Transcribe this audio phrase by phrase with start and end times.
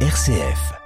[0.00, 0.85] RCF.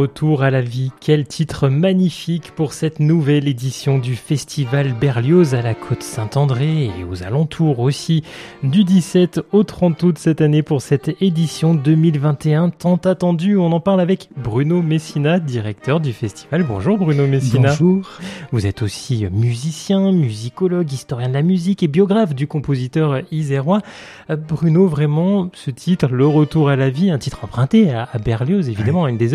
[0.00, 5.60] Retour à la vie, quel titre magnifique pour cette nouvelle édition du Festival Berlioz à
[5.60, 8.24] la Côte Saint-André et aux alentours aussi
[8.62, 13.58] du 17 au 30 août cette année pour cette édition 2021 tant attendue.
[13.58, 16.62] On en parle avec Bruno Messina, directeur du festival.
[16.62, 17.68] Bonjour Bruno Messina.
[17.68, 18.08] Bonjour.
[18.52, 23.82] Vous êtes aussi musicien, musicologue, historien de la musique et biographe du compositeur isérois.
[24.30, 28.70] Euh, Bruno, vraiment, ce titre, Le retour à la vie, un titre emprunté à Berlioz
[28.70, 29.34] évidemment, une des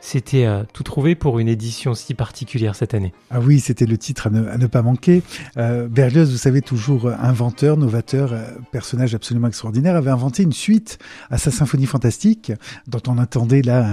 [0.00, 3.12] c'était euh, tout trouvé pour une édition si particulière cette année.
[3.30, 5.22] Ah oui, c'était le titre à ne, pas manquer.
[5.56, 10.98] Euh, Berlioz, vous savez, toujours inventeur, novateur, euh, personnage absolument extraordinaire, avait inventé une suite
[11.30, 12.52] à sa symphonie fantastique,
[12.86, 13.84] dont on attendait là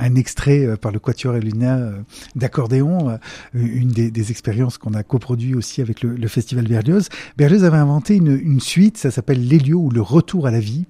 [0.00, 1.90] un, extrait par le Quatuor et Luna
[2.34, 3.18] d'accordéon,
[3.54, 7.08] une des, expériences qu'on a coproduit aussi avec le, Festival Berlioz.
[7.36, 10.86] Berlioz avait inventé une, suite, ça s'appelle L'Hélio ou le retour à la vie.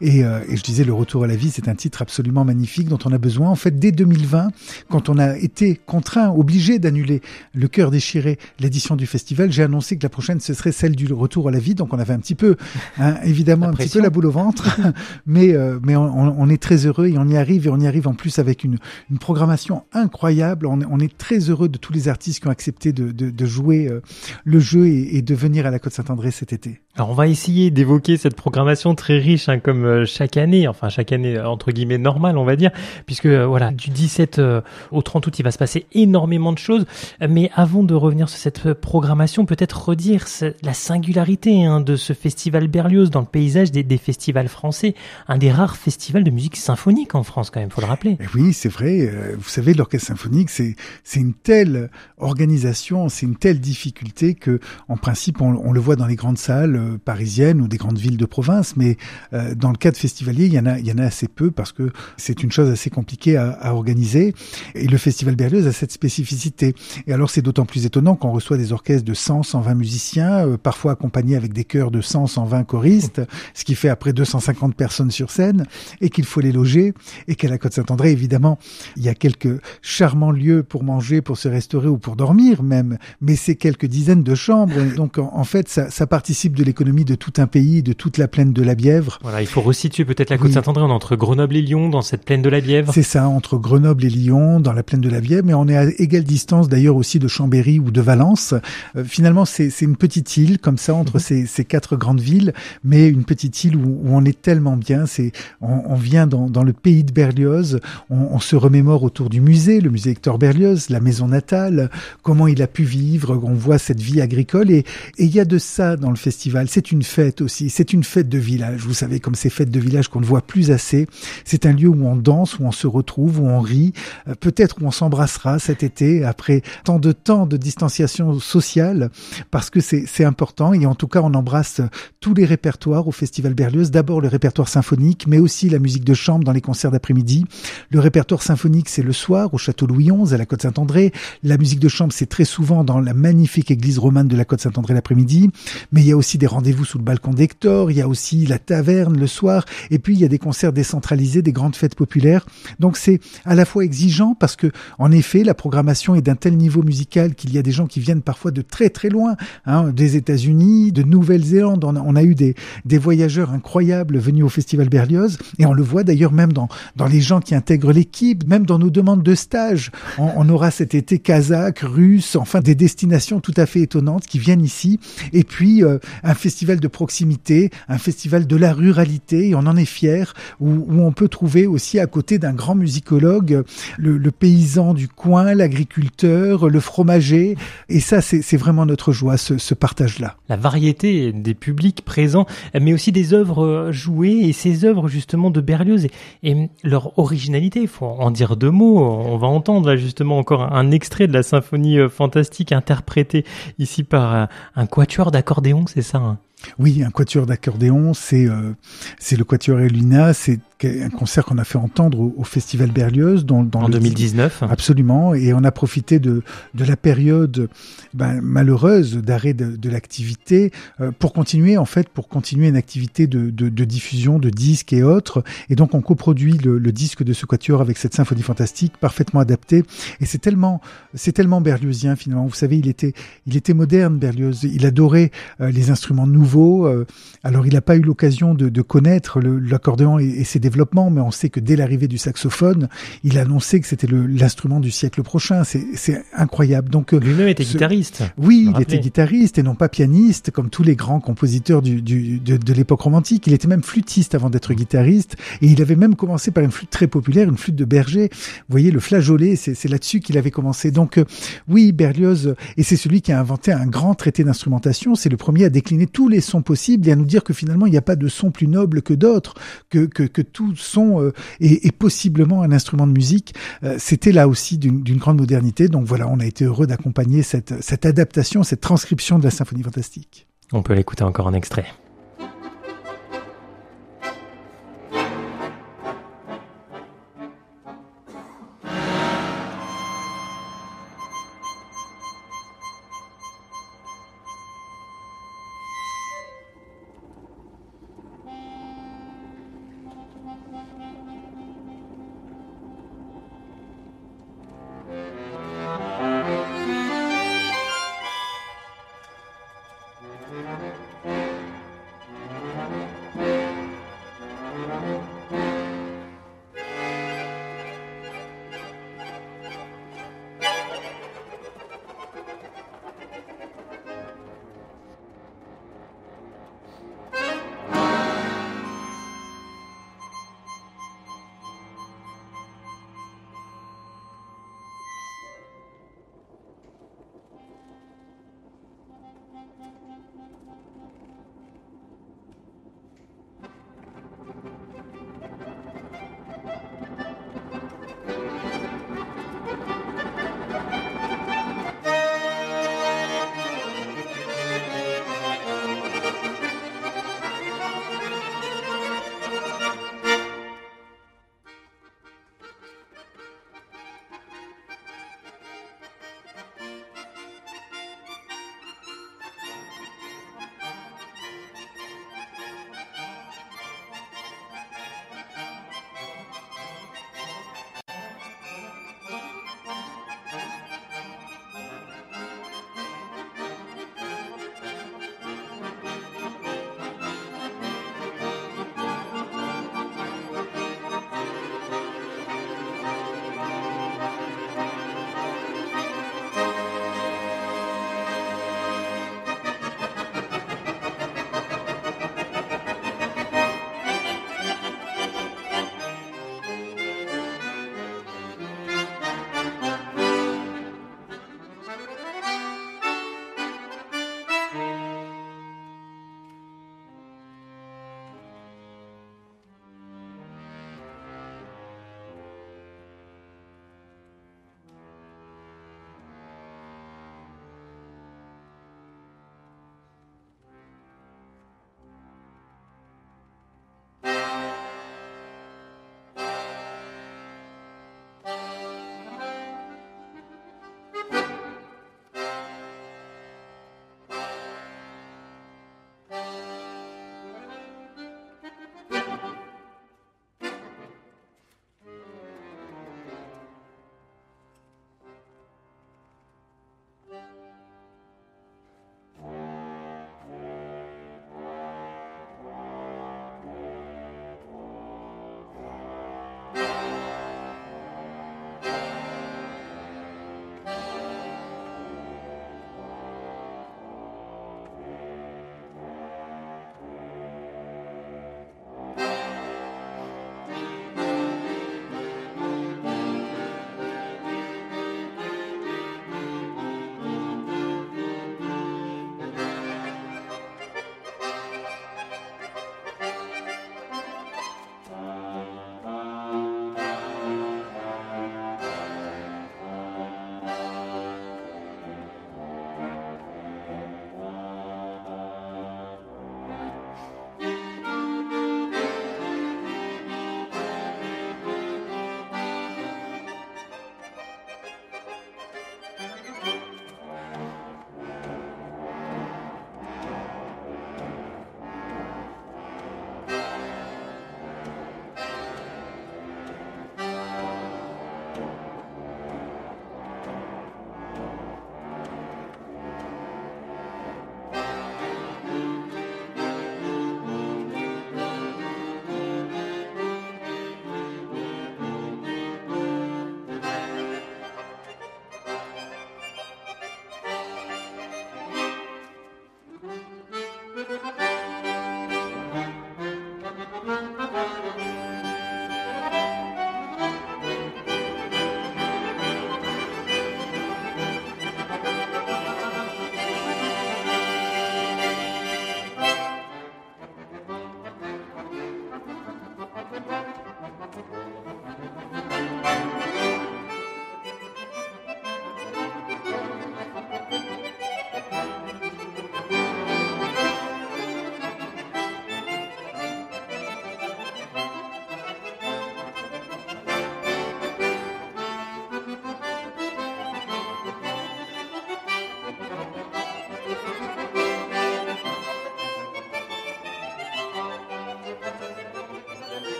[0.00, 2.98] Et, et je disais, le retour à la vie, c'est un titre absolument magnifique dont
[3.04, 4.48] on a besoin en fait, dès 2020,
[4.88, 7.20] quand on a été contraint, obligé d'annuler
[7.54, 11.12] le cœur déchiré, l'édition du festival, j'ai annoncé que la prochaine, ce serait celle du
[11.12, 11.74] retour à la vie.
[11.74, 12.56] Donc on avait un petit peu,
[12.98, 14.78] hein, évidemment, un petit peu la boule au ventre.
[15.26, 17.66] mais euh, mais on, est très heureux et on y arrive.
[17.66, 18.78] Et on y arrive en plus avec une,
[19.10, 20.66] une programmation incroyable.
[20.66, 23.46] On, on, est très heureux de tous les artistes qui ont accepté de, de, de
[23.46, 24.00] jouer euh,
[24.44, 26.80] le jeu et, et, de venir à la Côte-Saint-André cet été.
[26.98, 30.88] Alors on va essayer d'évoquer cette programmation très riche, hein, comme euh, chaque année, enfin
[30.88, 32.72] chaque année entre guillemets normale, on va dire,
[33.06, 36.58] puisque euh, voilà, du 17 euh, au 30 août, il va se passer énormément de
[36.58, 36.86] choses.
[37.20, 40.24] Mais avant de revenir sur cette programmation, peut-être redire
[40.64, 44.96] la singularité hein, de ce festival Berlioz dans le paysage des, festivals français,
[45.28, 48.16] un des rares festivals de musique symphonique en France quand même, faut le rappeler.
[48.18, 49.08] Et oui, c'est vrai.
[49.38, 54.96] Vous savez, l'orchestre symphonique, c'est c'est une telle organisation, c'est une telle difficulté que, en
[54.96, 58.76] principe, on le voit dans les grandes salles parisiennes ou des grandes villes de province,
[58.76, 58.96] mais
[59.32, 61.50] euh, dans le cadre festivalier, il y en a, il y en a assez peu
[61.50, 64.34] parce que c'est une chose assez compliquée à, organiser.
[64.74, 66.74] Et le festival Berlioz a cette spécificité.
[67.06, 70.56] Et alors, c'est d'autant plus étonnant qu'on reçoit des orchestres de 100, 120 musiciens, euh,
[70.56, 73.22] parfois accompagnés avec des chœurs de 100, 120 choristes,
[73.54, 75.66] ce qui fait après 250 personnes sur scène,
[76.00, 76.94] et qu'il faut les loger,
[77.26, 78.58] et qu'à la Côte-Saint-André, évidemment,
[78.96, 82.98] il y a quelques charmants lieux pour manger, pour se restaurer ou pour dormir même,
[83.20, 84.74] mais c'est quelques dizaines de chambres.
[84.96, 88.18] Donc, en, en fait, ça, ça participe de l'économie de tout un pays, de toute
[88.18, 89.18] la plaine de la Bièvre.
[89.22, 92.02] Voilà, il faut resituer peut-être la côte Saint-André, on est entre Grenoble et Lyon, dans
[92.02, 92.92] cette plaine de la Bièvre.
[92.92, 95.76] C'est ça, entre Grenoble et Lyon, dans la plaine de la Bièvre, mais on est
[95.76, 98.54] à égale distance d'ailleurs aussi de Chambéry ou de Valence.
[98.96, 101.46] Euh, finalement, c'est une petite île comme ça entre mhm.
[101.46, 102.52] ces, quatre grandes villes,
[102.84, 105.06] mais une petite île où, on est tellement bien.
[105.06, 107.80] C'est on, vient dans, le pays de Berlioz,
[108.10, 111.90] on, se remémore autour du musée, le musée Hector Berlioz, la maison natale,
[112.22, 113.40] comment il a pu vivre.
[113.42, 114.84] On voit cette vie agricole et
[115.18, 116.57] il y a de ça dans le festival.
[116.66, 117.70] C'est une fête aussi.
[117.70, 118.80] C'est une fête de village.
[118.80, 121.06] Vous savez, comme ces fêtes de village qu'on ne voit plus assez.
[121.44, 123.92] C'est un lieu où on danse, où on se retrouve, où on rit.
[124.28, 129.10] Euh, peut-être où on s'embrassera cet été après tant de temps de distanciation sociale,
[129.50, 130.72] parce que c'est important.
[130.72, 131.80] Et en tout cas, on embrasse
[132.20, 133.90] tous les répertoires au Festival Berlioz.
[133.90, 137.44] D'abord le répertoire symphonique, mais aussi la musique de chambre dans les concerts d'après-midi.
[137.90, 141.12] Le répertoire symphonique, c'est le soir au Château Louis XI, à la Côte Saint-André.
[141.42, 144.60] La musique de chambre, c'est très souvent dans la magnifique église romane de la Côte
[144.60, 145.50] Saint-André l'après-midi.
[145.92, 148.46] Mais il y a aussi des rendez-vous sous le balcon d'Hector, il y a aussi
[148.46, 151.94] la taverne le soir, et puis il y a des concerts décentralisés, des grandes fêtes
[151.94, 152.46] populaires.
[152.80, 156.56] Donc c'est à la fois exigeant parce que, en effet, la programmation est d'un tel
[156.56, 159.36] niveau musical qu'il y a des gens qui viennent parfois de très très loin,
[159.66, 161.84] hein, des États-Unis, de Nouvelle-Zélande.
[161.84, 162.54] On, a eu des,
[162.84, 167.06] des voyageurs incroyables venus au Festival Berlioz, et on le voit d'ailleurs même dans, dans
[167.06, 169.90] les gens qui intègrent l'équipe, même dans nos demandes de stage.
[170.18, 174.64] On, aura cet été kazakh, russe, enfin des destinations tout à fait étonnantes qui viennent
[174.64, 174.98] ici.
[175.32, 179.76] Et puis euh, un festival de proximité, un festival de la ruralité, et on en
[179.76, 183.62] est fier, où, on peut trouver aussi à côté d'un grand musicologue
[183.98, 187.56] le, paysan du coin, l'agriculteur, le fromager,
[187.88, 190.36] et ça c'est vraiment notre joie, ce, partage-là.
[190.48, 192.46] La variété des publics présents,
[192.78, 196.06] mais aussi des œuvres jouées, et ces œuvres justement de Berlioz,
[196.42, 200.72] et, leur originalité, il faut en dire deux mots, on va entendre là justement encore
[200.72, 203.44] un extrait de la symphonie euh, fantastique interprétée
[203.78, 206.38] ici par un quatuor d'accordéon, c'est ça hein
[206.78, 208.72] Oui, un quatuor d'accordéon, c'est euh,
[209.18, 213.64] c'est le quatuor Elina, c'est un concert qu'on a fait entendre au, Festival Berlioz dans,
[213.64, 214.62] dans en 2019.
[214.62, 216.42] Absolument, et on a profité de
[216.74, 217.68] de la période
[218.14, 223.26] ben, malheureuse d'arrêt de, de l'activité euh, pour continuer en fait pour continuer une activité
[223.26, 227.22] de, de, de, diffusion de disques et autres, et donc on coproduit le, le disque
[227.22, 229.84] de ce quatuor avec cette symphonie fantastique parfaitement adaptée,
[230.20, 230.80] et c'est tellement
[231.14, 232.46] c'est tellement berliozien finalement.
[232.46, 233.14] Vous savez, il était
[233.46, 236.47] il était moderne Berlioz, il adorait euh, les instruments nouveaux.
[236.56, 237.04] Euh,
[237.42, 241.20] alors il n'a pas eu l'occasion de, de connaître l'accordéon et, et ses développement, mais
[241.20, 242.88] on sait que dès l'arrivée du saxophone,
[243.24, 245.62] il a annoncé que c'était l'instrument du siècle prochain.
[245.64, 246.90] C'est incroyable.
[246.90, 248.22] Donc euh, lui-même était guitariste.
[248.36, 252.38] Oui, il était guitariste et non pas pianiste, comme tous les grands compositeurs du, du,
[252.38, 253.46] de, de l'époque romantique.
[253.46, 256.90] Il était même flûtiste avant d'être guitariste, et il avait même commencé par une flûte
[256.90, 258.28] très populaire, une flûte de Berger.
[258.32, 260.90] Vous voyez, le flageolet, c'est là-dessus qu'il avait commencé.
[260.90, 261.24] Donc euh,
[261.68, 265.14] oui, Berlioz, et c'est celui qui a inventé un grand traité d'instrumentation.
[265.14, 267.86] C'est le premier à décliner tous les sons possibles et à nous dire que finalement
[267.86, 269.54] il n'y a pas de son plus noble que d'autres,
[269.90, 274.78] que, que, tout son euh, et, possiblement un instrument de musique, euh, c'était là aussi
[274.78, 275.88] d'une grande modernité.
[275.88, 279.82] Donc voilà, on a été heureux d'accompagner cette, cette adaptation, cette transcription de la symphonie
[279.82, 280.46] fantastique.
[280.72, 281.86] On peut l'écouter encore en extrait.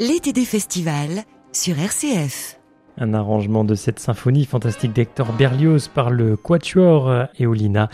[0.00, 2.58] L'été des festivals sur RCF.
[2.96, 7.90] Un arrangement de cette symphonie fantastique d'Hector Berlioz par le Quatuor Eolina.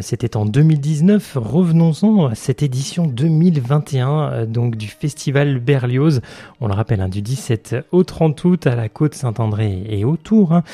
[0.00, 1.36] C'était en 2019.
[1.36, 6.22] Revenons-en à cette édition 2021 donc du Festival Berlioz.
[6.62, 10.54] On le rappelle, hein, du 17 au 30 août à la Côte Saint-André et autour.
[10.54, 10.64] Hein.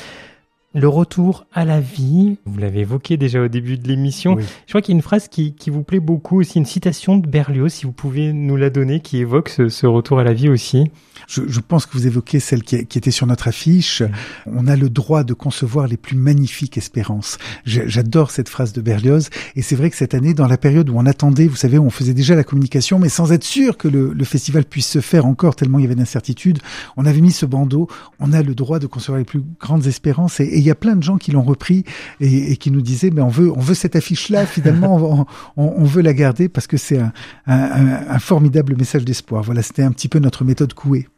[0.74, 4.38] Le retour à la vie, vous l'avez évoqué déjà au début de l'émission.
[4.38, 7.18] Je crois qu'il y a une phrase qui, qui, vous plaît beaucoup aussi, une citation
[7.18, 10.32] de Berlioz, si vous pouvez nous la donner, qui évoque ce, ce retour à la
[10.32, 10.90] vie aussi.
[11.28, 14.02] Je, je, pense que vous évoquez celle qui, qui, était sur notre affiche.
[14.46, 17.38] On a le droit de concevoir les plus magnifiques espérances.
[17.64, 19.28] J'adore cette phrase de Berlioz.
[19.56, 21.90] Et c'est vrai que cette année, dans la période où on attendait, vous savez, on
[21.90, 25.26] faisait déjà la communication, mais sans être sûr que le, le festival puisse se faire
[25.26, 26.58] encore, tellement il y avait d'incertitudes,
[26.96, 27.88] on avait mis ce bandeau.
[28.20, 30.40] On a le droit de concevoir les plus grandes espérances.
[30.40, 31.84] Et il y a plein de gens qui l'ont repris
[32.20, 34.46] et, qui nous disaient, mais on veut, on veut cette affiche-là.
[34.46, 35.26] Finalement,
[35.56, 37.00] on, veut la garder parce que c'est
[37.46, 39.42] un formidable message d'espoir.
[39.42, 41.08] Voilà, c'était un petit peu notre méthode couée.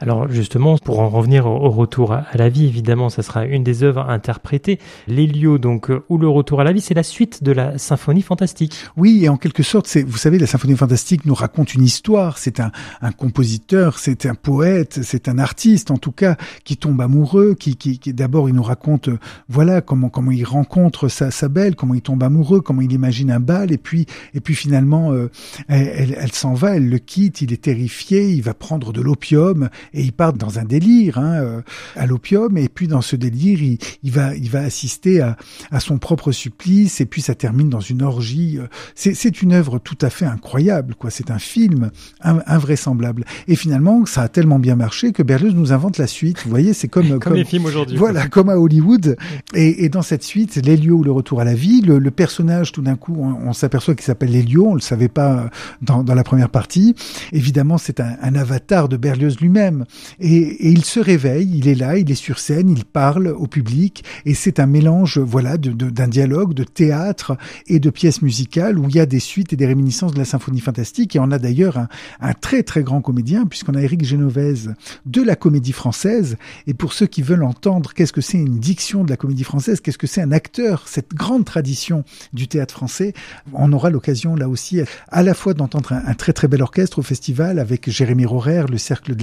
[0.00, 3.82] Alors justement, pour en revenir au retour à la vie, évidemment, ça sera une des
[3.82, 4.78] œuvres interprétées.
[5.06, 8.22] L'Élio, donc, euh, ou le retour à la vie, c'est la suite de la symphonie
[8.22, 8.74] fantastique.
[8.96, 12.38] Oui, et en quelque sorte, vous savez, la symphonie fantastique nous raconte une histoire.
[12.38, 12.70] C'est un,
[13.16, 18.48] compositeur, c'est un poète, c'est un artiste, en tout cas, qui tombe amoureux, qui, d'abord,
[18.48, 22.60] il nous raconte, euh, voilà, comment, comment il rencontre sa, belle, comment il tombe amoureux,
[22.60, 25.30] comment il imagine un bal, et puis, et puis finalement, euh,
[25.68, 29.57] elle s'en va, elle le quitte, il est terrifié, il va prendre de l'opium
[29.92, 31.60] et il part dans un délire hein, euh,
[31.96, 35.36] à l'opium et puis dans ce délire il, il, va il va assister à,
[35.70, 38.58] à, son propre supplice et puis ça termine dans une orgie.
[38.58, 38.66] Euh.
[38.94, 41.10] C'est une œuvre tout à fait incroyable quoi.
[41.10, 45.98] C'est un film invraisemblable et finalement ça a tellement bien marché que Berlioz nous invente
[45.98, 46.42] la suite.
[46.44, 47.96] Vous voyez c'est comme, comme, comme les films aujourd'hui.
[47.96, 49.16] Voilà comme à Hollywood
[49.54, 52.72] et, et dans cette suite l'Elio ou le retour à la vie le, le personnage
[52.72, 55.50] tout d'un coup on, on s'aperçoit qu'il s'appelle l'Elio on le savait pas
[55.82, 56.94] dans, dans la première partie.
[57.32, 59.84] Évidemment c'est un, un avatar de Berlioz lui-même.
[60.20, 64.04] Et, il se réveille, il est là, il est sur scène, il parle au public,
[64.26, 67.36] et c'est un mélange, voilà, d'un dialogue, de théâtre
[67.66, 70.24] et de pièces musicales où il y a des suites et des réminiscences de la
[70.24, 71.16] symphonie fantastique.
[71.16, 71.78] Et on a d'ailleurs
[72.20, 74.74] un, très très grand comédien, puisqu'on a Éric Genovese
[75.06, 76.36] de la comédie française.
[76.66, 79.80] Et pour ceux qui veulent entendre qu'est-ce que c'est une diction de la comédie française,
[79.80, 83.14] qu'est-ce que c'est un acteur, cette grande tradition du théâtre français,
[83.52, 87.02] on aura l'occasion là aussi à la fois d'entendre un, très très bel orchestre au
[87.02, 89.22] festival avec Jérémy Rorer, le Cercle de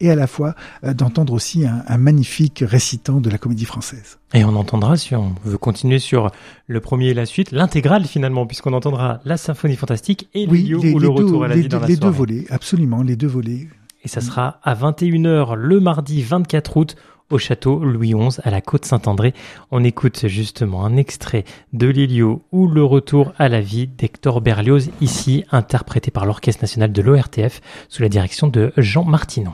[0.00, 0.54] et à la fois
[0.84, 4.18] euh, d'entendre aussi un, un, magnifique récitant de la comédie française.
[4.34, 6.30] Et on entendra, si on veut continuer sur
[6.66, 10.92] le premier et la suite, l'intégrale finalement, puisqu'on entendra la symphonie fantastique et oui, les,
[10.92, 12.10] ou le retour à la les vie dans la Les soirée.
[12.10, 13.68] deux volets, absolument, les deux volets.
[14.04, 16.96] Et ça sera à 21h le mardi 24 août
[17.30, 19.34] au château Louis XI à la côte Saint-André.
[19.70, 24.90] On écoute justement un extrait de l'Hélio ou le retour à la vie d'Hector Berlioz,
[25.00, 29.52] ici interprété par l'Orchestre national de l'ORTF sous la direction de Jean Martinon.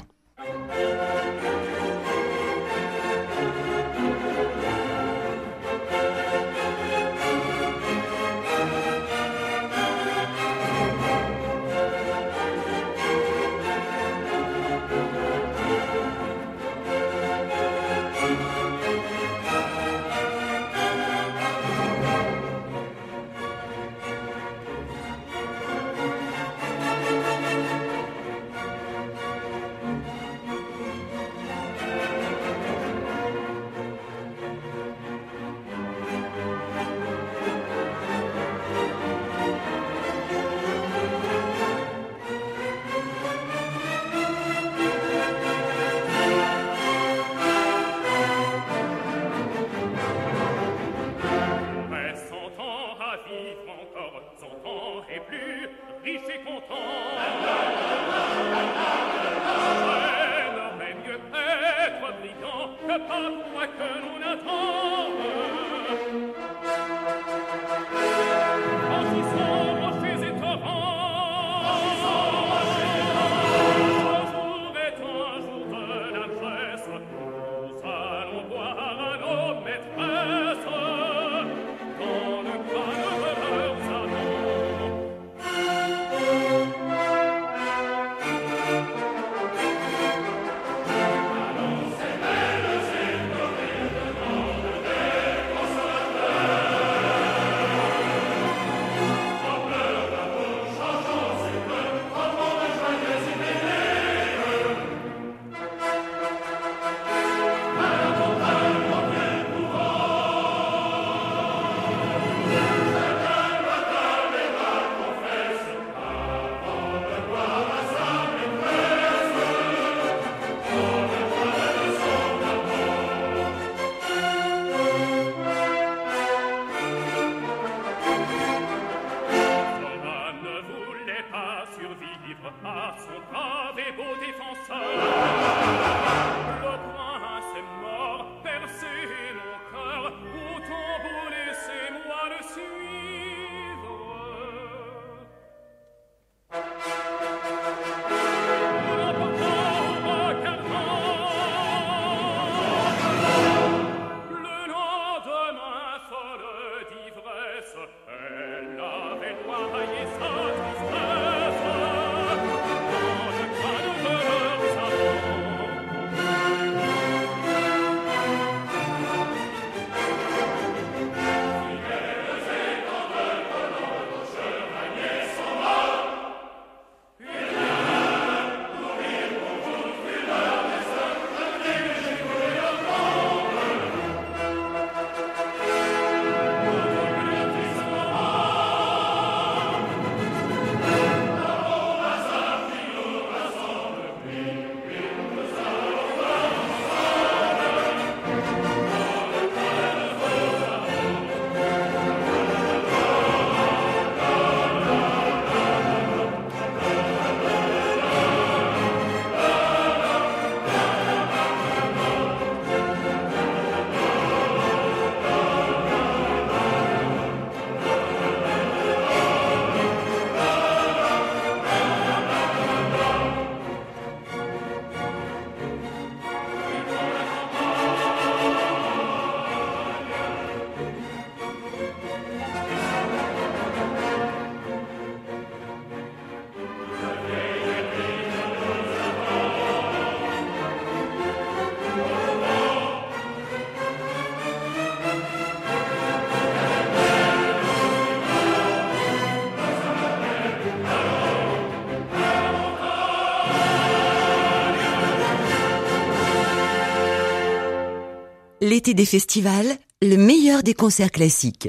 [258.72, 261.68] L'été des festivals, le meilleur des concerts classiques.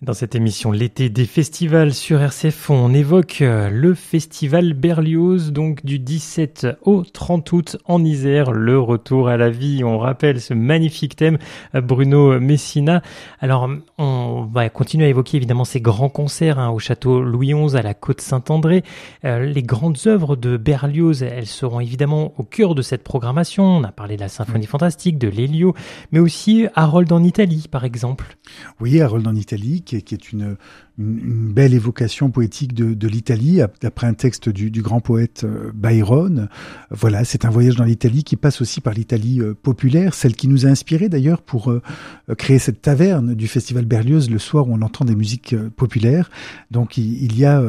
[0.00, 5.84] Dans cette émission L'été des festivals sur RCF, on évoque euh, le festival Berlioz, donc
[5.84, 9.82] du 17 au 30 août en Isère, le retour à la vie.
[9.82, 11.38] On rappelle ce magnifique thème,
[11.74, 13.02] euh, Bruno Messina.
[13.40, 17.76] Alors, on va continuer à évoquer évidemment ces grands concerts hein, au château Louis XI,
[17.76, 18.82] à la côte Saint-André.
[19.24, 23.64] Euh, les grandes œuvres de Berlioz, elles seront évidemment au cœur de cette programmation.
[23.64, 25.74] On a parlé de la symphonie fantastique, de l'Elio,
[26.12, 28.36] mais aussi Harold en Italie, par exemple.
[28.80, 30.56] Oui, Harold en Italie qui est, une,
[30.98, 35.70] une, belle évocation poétique de, de l'Italie, d'après un texte du, du, grand poète euh,
[35.74, 36.48] Byron.
[36.90, 40.48] Voilà, c'est un voyage dans l'Italie qui passe aussi par l'Italie euh, populaire, celle qui
[40.48, 41.82] nous a inspiré d'ailleurs pour euh,
[42.36, 46.30] créer cette taverne du Festival Berlioz le soir où on entend des musiques populaires.
[46.70, 47.62] Donc il, y a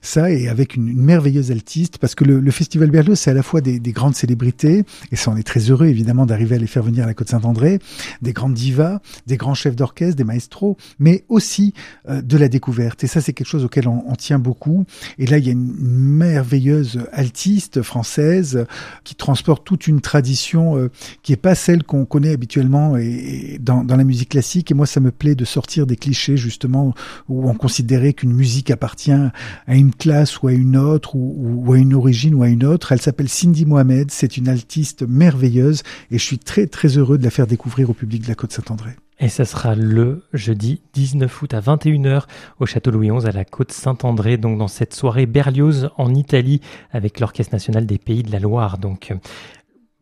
[0.00, 3.42] ça et avec une, merveilleuse altiste, parce que le, le Festival Berlioz c'est à la
[3.42, 6.66] fois des, des, grandes célébrités, et ça on est très heureux évidemment d'arriver à les
[6.66, 7.78] faire venir à la Côte-Saint-André,
[8.22, 11.74] des grandes divas, des grands chefs d'orchestre, des maestros, mais aussi
[12.08, 14.84] de la découverte et ça, c'est quelque chose auquel on, tient beaucoup.
[15.18, 18.66] Et là, il y a une merveilleuse altiste française
[19.04, 20.90] qui transporte toute une tradition euh,
[21.22, 24.70] qui est pas celle qu'on connaît habituellement et, dans, la musique classique.
[24.70, 26.94] Et moi, ça me plaît de sortir des clichés justement
[27.28, 31.72] où on considérait qu'une musique appartient à une classe ou à une autre ou, ou
[31.72, 32.92] à une origine ou à une autre.
[32.92, 34.10] Elle s'appelle Cindy Mohamed.
[34.10, 37.94] C'est une altiste merveilleuse et je suis très très heureux de la faire découvrir au
[37.94, 38.96] public de la Côte Saint-André.
[39.18, 42.24] Et ça sera le jeudi 19 août à 21h
[42.60, 46.60] au Château Louis XI à la côte Saint-André, donc dans cette soirée Berlioz en Italie
[46.92, 48.76] avec l'Orchestre national des Pays de la Loire.
[48.76, 49.14] Donc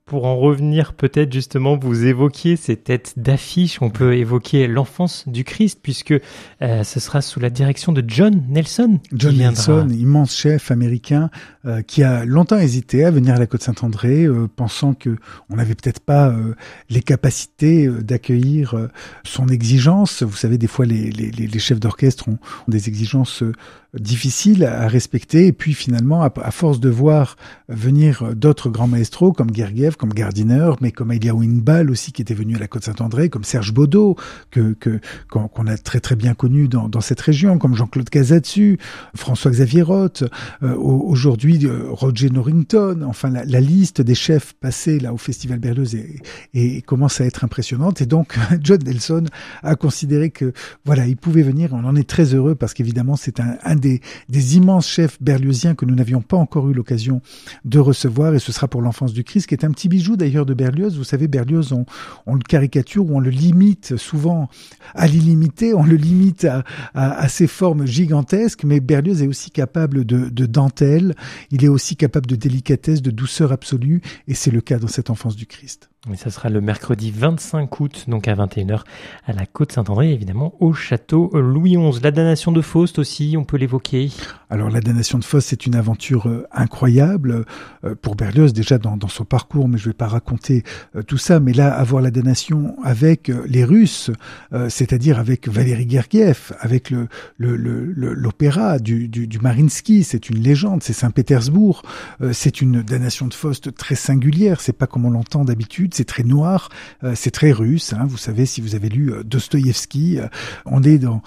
[0.06, 5.44] pour en revenir peut-être justement, vous évoquiez ces têtes d'affiche, on peut évoquer l'enfance du
[5.44, 6.12] Christ puisque
[6.60, 9.00] euh, ce sera sous la direction de John Nelson.
[9.14, 11.30] John Nelson, immense chef américain
[11.64, 15.16] euh, qui a longtemps hésité à venir à la Côte Saint-André, euh, pensant que
[15.48, 16.34] on n'avait peut-être pas
[16.90, 18.88] les capacités d'accueillir
[19.24, 20.22] son exigence.
[20.22, 22.38] Vous savez, des fois les, les, les chefs d'orchestre ont,
[22.68, 23.42] des exigences
[23.94, 27.36] difficiles à respecter et puis finalement, à, à force de voir
[27.68, 32.34] venir d'autres grands maestros comme Gergiev, comme Gardiner, mais comme Elia Winbal aussi qui était
[32.34, 34.16] venu à la Côte-Saint-André, comme Serge Baudot,
[34.50, 34.74] que
[35.28, 38.78] qu'on a très très bien connu dans, cette région, comme Jean-Claude Casatsu,
[39.14, 40.24] François-Xavier Roth,
[40.62, 45.94] euh, aujourd'hui euh, Roger Norrington, enfin la, liste des chefs passés là au Festival Berlioz
[45.94, 46.20] et,
[46.54, 48.00] et, commence à être impressionnante.
[48.00, 49.24] Et donc John Nelson
[49.62, 50.52] a considéré que
[50.84, 51.70] voilà, il pouvait venir.
[51.72, 55.84] On en est très heureux parce qu'évidemment c'est un, des, des immenses chefs berliosiens que
[55.84, 57.20] nous n'avions pas encore eu l'occasion
[57.64, 60.16] de recevoir, et ce sera pour l'enfance du Christ, qui est un petit petit bijou
[60.16, 60.96] d'ailleurs de Berlioz.
[60.96, 61.84] Vous savez, Berlioz, on,
[62.26, 64.48] on, le caricature ou on le limite souvent
[64.94, 70.06] à l'illimité, on le limite à, à, ses formes gigantesques, mais Berlioz est aussi capable
[70.06, 71.14] de, de dentelle,
[71.50, 75.10] il est aussi capable de délicatesse, de douceur absolue, et c'est le cas dans cette
[75.10, 75.90] enfance du Christ.
[76.12, 78.82] Et ça sera le mercredi 25 août, donc à 21h,
[79.24, 82.00] à la Côte Saint-André, évidemment, au château Louis XI.
[82.02, 84.10] La damnation de Faust aussi, on peut l'évoquer.
[84.50, 87.46] Alors la damnation de Faust, c'est une aventure euh, incroyable
[87.84, 90.62] euh, pour Berlioz déjà dans, dans, son parcours, mais je vais pas raconter
[90.96, 91.40] euh, tout ça.
[91.40, 94.10] Mais là, avoir la damnation avec les Russes,
[94.68, 97.08] c'est-à-dire avec Valéry Gergiev, avec le
[97.38, 101.82] l'opéra du, du, du Marinsky, c'est une légende, c'est Saint-Pétersbourg,
[102.32, 104.60] c'est une damnation de Faust très singulière.
[104.60, 106.68] C'est pas comme on l'entend d'habitude c'est très noir,
[107.02, 107.92] euh, c'est très russe.
[107.92, 110.28] Hein, vous savez, si vous avez lu euh, Dostoïevski, euh,
[110.66, 111.22] on est dans,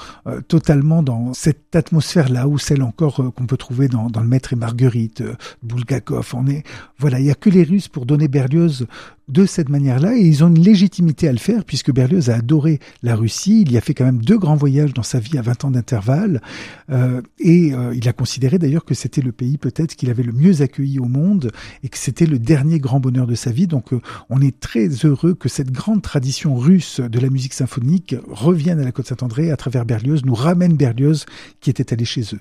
[0.48, 4.56] totalement dans cette atmosphère-là, ou celle encore qu'on peut trouver dans, dans, Le Maître et
[4.56, 5.24] Marguerite,
[5.64, 6.34] Bulgakov.
[6.34, 6.64] On est,
[6.98, 8.84] voilà, il y a que les Russes pour donner Berlioz
[9.28, 12.80] de cette manière-là et ils ont une légitimité à le faire puisque Berlioz a adoré
[13.04, 13.62] la Russie.
[13.62, 15.72] Il y a fait quand même deux grands voyages dans sa vie à 20 ans
[15.72, 16.42] d'intervalle
[16.90, 20.32] euh, et euh, il a considéré d'ailleurs que c'était le pays peut-être qu'il avait le
[20.32, 21.52] mieux accueilli au monde
[21.84, 23.68] et que c'était le dernier grand bonheur de sa vie.
[23.68, 28.16] Donc euh, on est très heureux que cette grande tradition russe de la musique symphonique
[28.30, 31.26] revienne à la Côte-Saint-André à travers Berlioz, nous ramène Berlioz
[31.60, 32.40] qui était allé chez eux.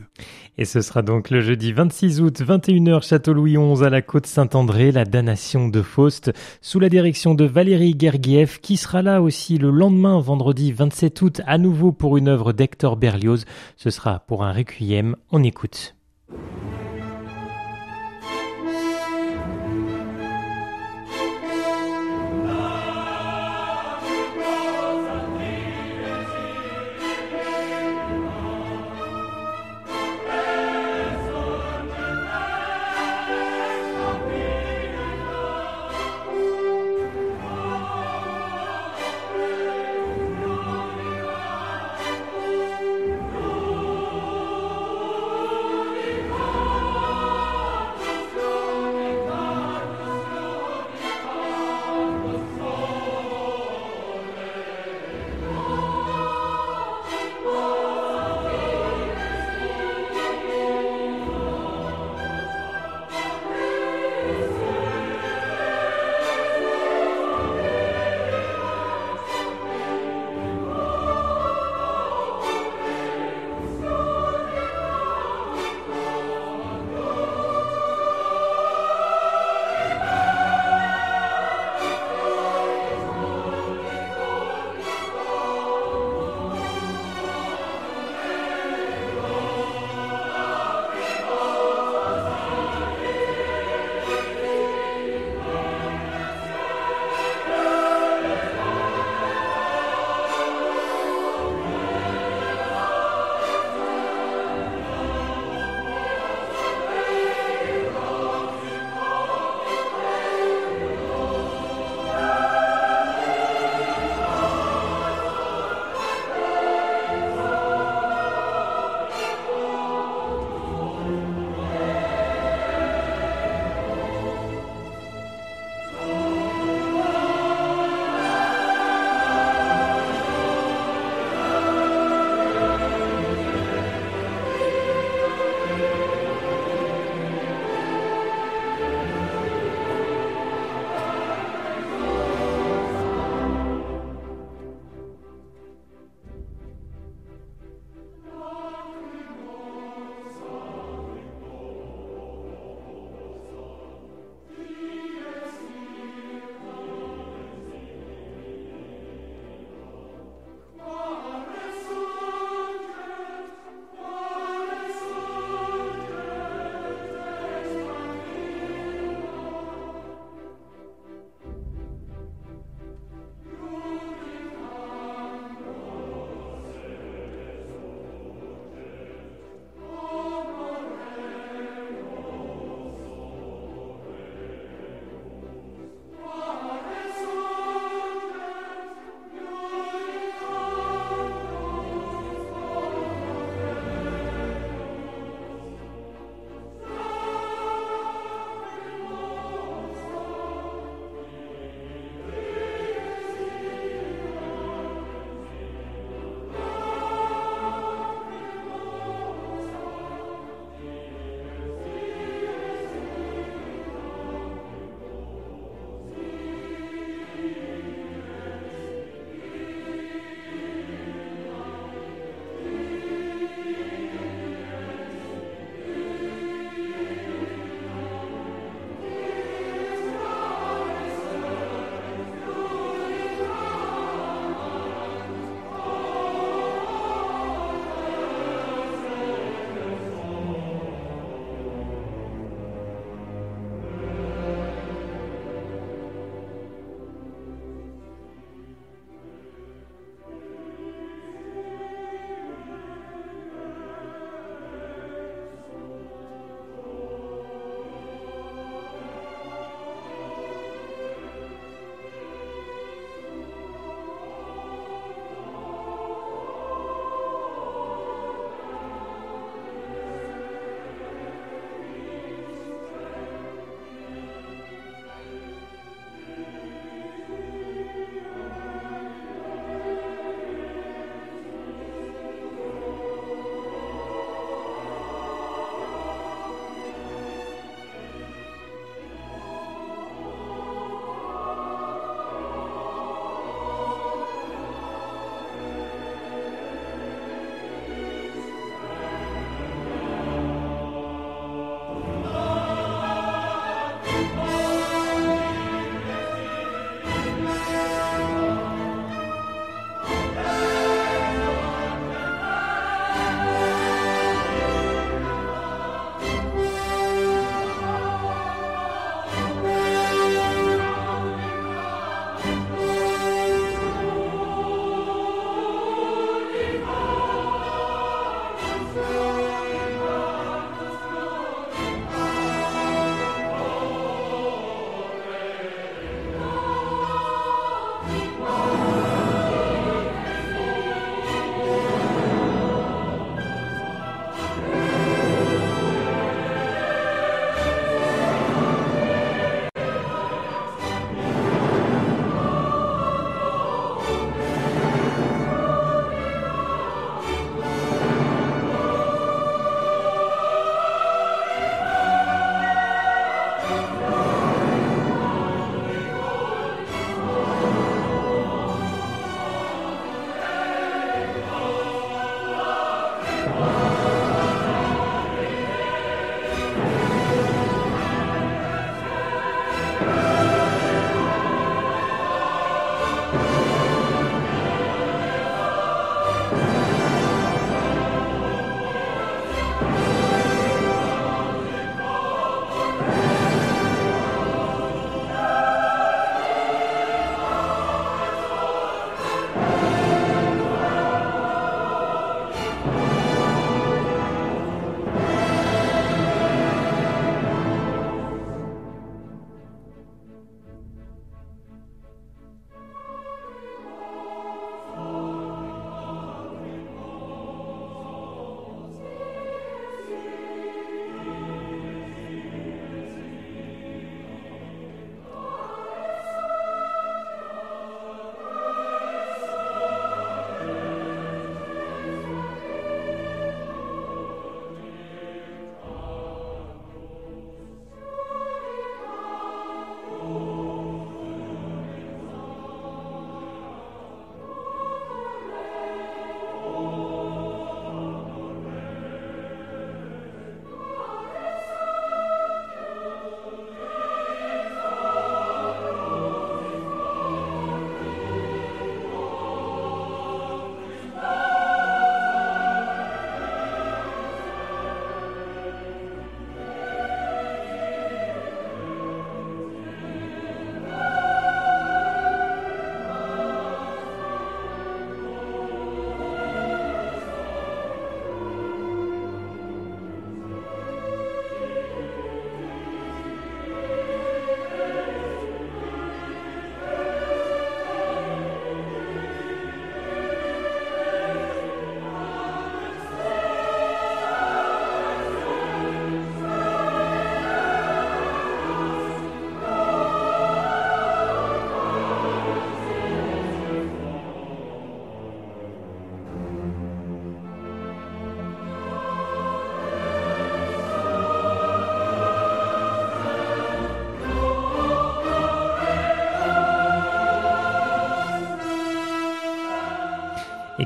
[0.59, 4.91] Et ce sera donc le jeudi 26 août, 21h, Château Louis XI à la Côte-Saint-André,
[4.91, 6.33] la damnation de Faust
[6.81, 11.59] la direction de Valérie Gergiev, qui sera là aussi le lendemain, vendredi 27 août, à
[11.59, 13.45] nouveau pour une œuvre d'Hector Berlioz.
[13.77, 15.17] Ce sera pour un requiem.
[15.31, 15.95] On écoute.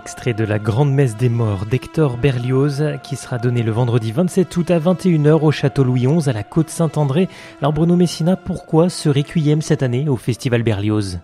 [0.01, 4.57] Extrait de la Grande Messe des Morts d'Hector Berlioz qui sera donné le vendredi 27
[4.57, 7.29] août à 21h au Château Louis XI à la Côte Saint-André.
[7.61, 11.21] Alors Bruno Messina, pourquoi ce requiem cette année au Festival Berlioz?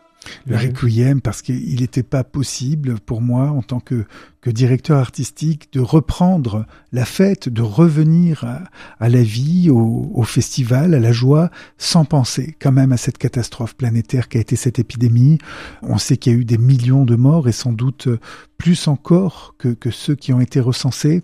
[0.46, 4.04] Le requiem parce qu'il n'était pas possible pour moi en tant que
[4.46, 8.44] que directeur artistique de reprendre la fête, de revenir
[9.00, 13.74] à, la vie, au, festival, à la joie, sans penser quand même à cette catastrophe
[13.74, 15.38] planétaire qui a été cette épidémie.
[15.82, 18.08] On sait qu'il y a eu des millions de morts et sans doute
[18.56, 21.22] plus encore que, que ceux qui ont été recensés.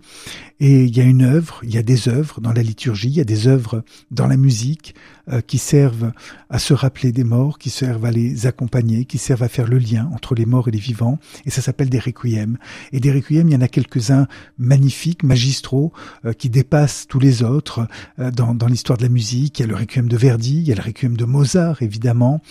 [0.59, 3.15] Et il y a une œuvre, il y a des œuvres dans la liturgie, il
[3.15, 4.95] y a des œuvres dans la musique
[5.29, 6.11] euh, qui servent
[6.49, 9.77] à se rappeler des morts, qui servent à les accompagner, qui servent à faire le
[9.77, 11.17] lien entre les morts et les vivants.
[11.45, 12.57] Et ça s'appelle des requiem.
[12.91, 15.93] Et des requiem, il y en a quelques-uns magnifiques, magistraux,
[16.25, 17.87] euh, qui dépassent tous les autres
[18.19, 19.59] euh, dans, l'histoire de la musique.
[19.59, 22.41] Il y a le requiem de Verdi, il y a le requiem de Mozart, évidemment.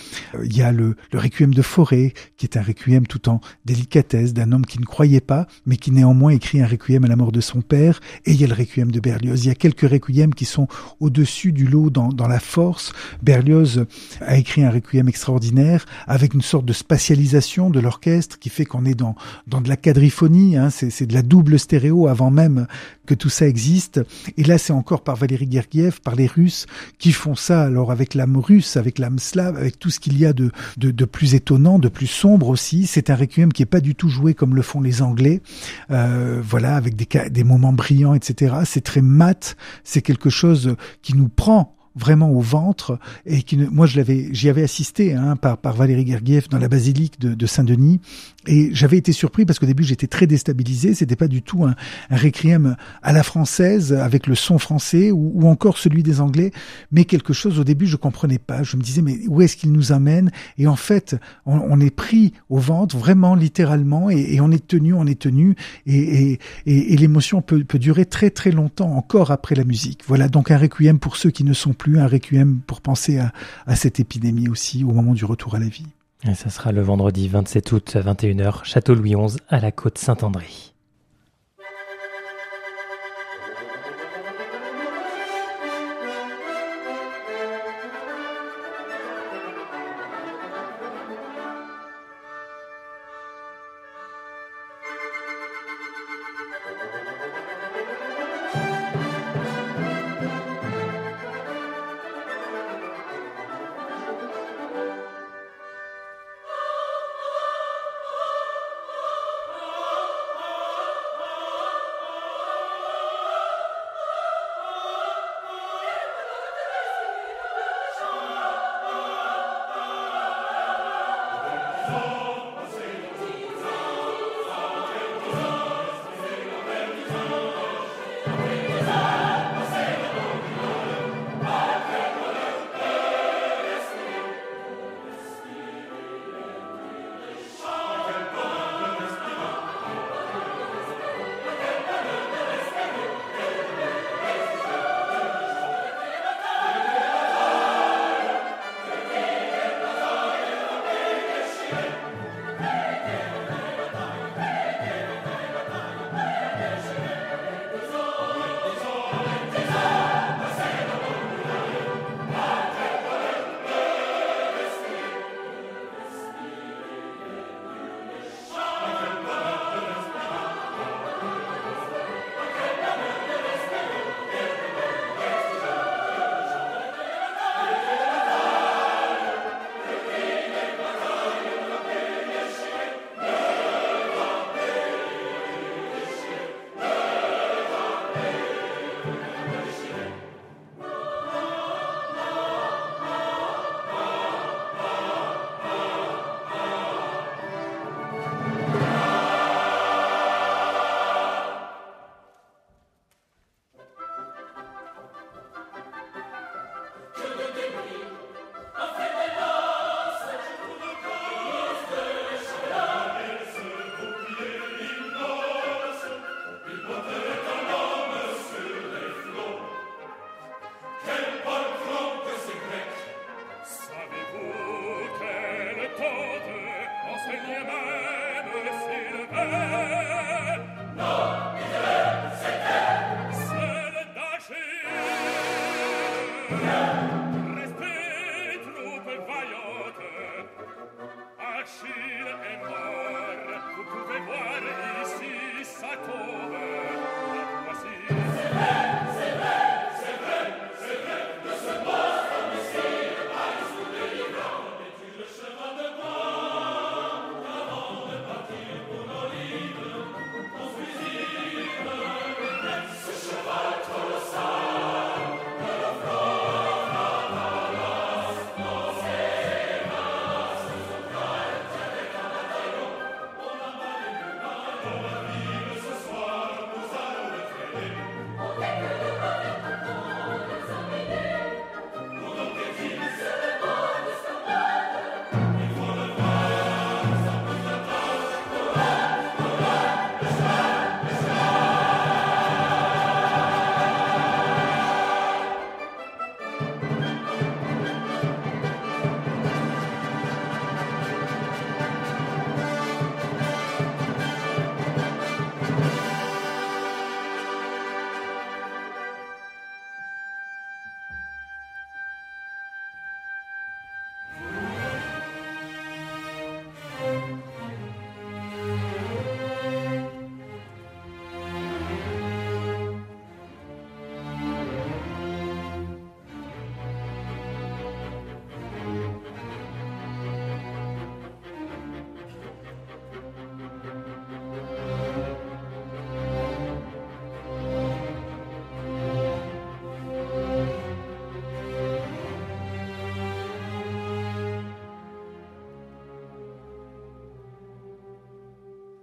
[0.45, 4.33] il y a le, le requiem de Forêt, qui est un requiem tout en délicatesse
[4.33, 7.33] d'un homme qui ne croyait pas, mais qui néanmoins écrit un requiem à la mort
[7.33, 9.45] de son père, et il y a le requiem de Berlioz.
[9.45, 10.69] Il y a quelques requiems qui sont
[11.01, 12.93] au-dessus du lot dans, dans la force.
[13.23, 13.87] Berlioz
[14.21, 18.85] a écrit un requiem extraordinaire avec une sorte de spatialisation de l'orchestre qui fait qu'on
[18.85, 19.15] est dans,
[19.47, 22.67] dans de la quadriphonie, hein, c'est de la double stéréo avant même
[23.07, 24.01] que tout ça existe.
[24.37, 26.67] Et là, c'est encore par Valéry Gergiev, par les Russes,
[26.99, 30.27] qui font ça, alors avec l'âme russe, avec l'âme slave, avec tout ce qu'il y
[30.27, 32.87] a de, de, de, plus étonnant, de plus sombre aussi.
[32.87, 35.43] C'est un requiem qui est pas du tout joué comme le font les Anglais,
[35.91, 38.57] euh, voilà, avec des, des moments brillants, etc.
[38.65, 43.87] C'est très mat, c'est quelque chose qui nous prend vraiment au ventre et qui moi
[43.87, 47.47] je l'avais j'y avais assisté hein, par par Valérie Gergiev dans la basilique de, de
[47.47, 48.01] Saint-Denis
[48.47, 50.95] et j'avais été surpris parce qu'au début j'étais très déstabilisé.
[50.95, 51.75] C'était pas du tout un,
[52.11, 56.51] un requiem à la française avec le son français ou, encore celui des anglais
[56.91, 58.63] mais quelque chose au début je comprenais pas.
[58.63, 60.31] Je me disais mais où est-ce qu'il nous amène?
[60.59, 61.17] Et en fait
[61.47, 65.55] on, est pris au ventre vraiment littéralement et, on est tenu on est tenu.
[65.87, 70.03] Et, l'émotion peut, durer très très longtemps encore après la musique.
[70.07, 73.19] Voilà donc un requiem pour ceux qui ne sont plus un requiem pour penser
[73.67, 75.87] à cette épidémie aussi au moment du retour à la vie.
[76.29, 79.99] Et ça sera le vendredi 27 août à 21h, Château Louis XI à la côte
[79.99, 80.72] Saint-André.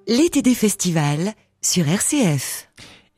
[0.09, 2.67] L'été des festivals sur RCF.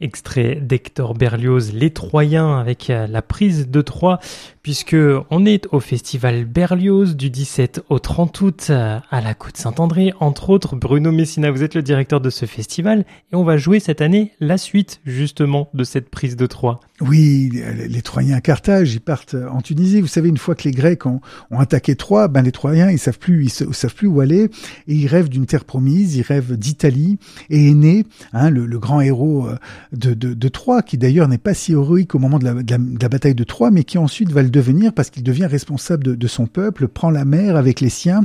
[0.01, 4.19] Extrait d'Hector Berlioz, Les Troyens, avec euh, la prise de Troyes,
[4.61, 4.97] puisque
[5.29, 10.11] on est au festival Berlioz du 17 au 30 août euh, à la Côte Saint-André.
[10.19, 13.79] Entre autres, Bruno Messina, vous êtes le directeur de ce festival, et on va jouer
[13.79, 16.81] cette année la suite, justement, de cette prise de Troyes.
[17.01, 17.51] Oui,
[17.87, 20.01] les Troyens à Carthage, ils partent en Tunisie.
[20.01, 21.19] Vous savez, une fois que les Grecs ont,
[21.57, 24.49] attaqué Troie, ben les Troyens, ils savent plus, ils, savent plus où aller,
[24.87, 27.17] ils rêvent d'une terre promise, ils rêvent d'Italie.
[27.49, 29.57] Et est né hein, le, grand héros euh,
[29.93, 33.43] de, de, Troie, qui d'ailleurs n'est pas si héroïque au moment de la, bataille de
[33.43, 37.09] Troie, mais qui ensuite va le devenir parce qu'il devient responsable de son peuple, prend
[37.09, 38.21] la mer avec les siens,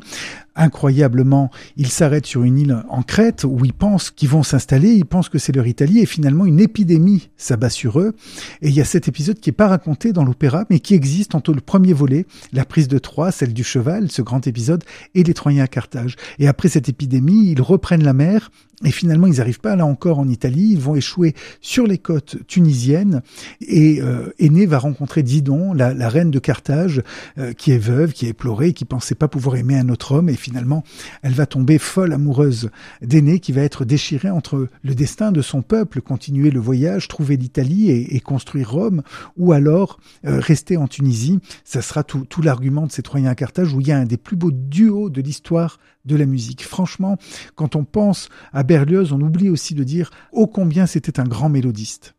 [0.56, 5.06] incroyablement, ils s'arrêtent sur une île en Crète où ils pensent qu'ils vont s'installer, ils
[5.06, 8.14] pensent que c'est leur Italie et finalement une épidémie s'abat sur eux.
[8.62, 11.34] Et il y a cet épisode qui est pas raconté dans l'opéra mais qui existe
[11.34, 14.84] entre le premier volet, la prise de Troie, celle du cheval, ce grand épisode,
[15.14, 16.16] et les Troyens à Carthage.
[16.38, 18.50] Et après cette épidémie, ils reprennent la mer
[18.84, 20.72] et finalement, ils n'arrivent pas là encore en Italie.
[20.72, 23.22] Ils vont échouer sur les côtes tunisiennes.
[23.60, 24.32] Et euh,
[24.66, 27.02] va rencontrer Didon, la, la reine de Carthage,
[27.38, 30.28] euh, qui est veuve, qui est éplorée, qui pensait pas pouvoir aimer un autre homme.
[30.28, 30.84] Et finalement,
[31.22, 32.70] elle va tomber folle amoureuse
[33.00, 37.36] d'Aîné, qui va être déchirée entre le destin de son peuple, continuer le voyage, trouver
[37.38, 39.02] l'Italie et, et, construire Rome,
[39.38, 41.38] ou alors euh, rester en Tunisie.
[41.64, 44.04] Ça sera tout, tout l'argument de ces Troyens à Carthage, où il y a un
[44.04, 46.64] des plus beaux duos de l'histoire de la musique.
[46.64, 47.18] Franchement,
[47.56, 51.48] quand on pense à Berlioz, on oublie aussi de dire ô combien c'était un grand
[51.48, 52.14] mélodiste.